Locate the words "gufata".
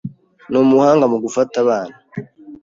1.23-1.55